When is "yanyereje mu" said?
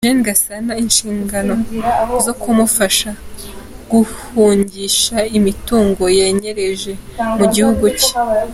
6.19-7.45